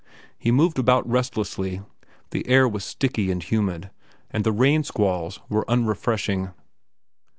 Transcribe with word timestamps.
He 0.35 0.49
moved 0.49 0.79
about 0.79 1.07
restlessly. 1.07 1.81
The 2.31 2.47
air 2.47 2.67
was 2.67 2.83
sticky 2.83 3.29
and 3.29 3.43
humid, 3.43 3.91
and 4.31 4.43
the 4.43 4.51
rain 4.51 4.83
squalls 4.83 5.39
were 5.47 5.63
unrefreshing. 5.69 6.53